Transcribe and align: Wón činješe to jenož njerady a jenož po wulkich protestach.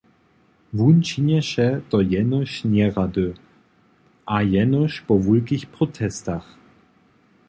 Wón 0.77 0.97
činješe 1.07 1.67
to 1.89 1.97
jenož 2.01 2.51
njerady 2.71 3.27
a 4.35 4.41
jenož 4.53 4.93
po 4.99 5.15
wulkich 5.25 5.65
protestach. 5.73 6.47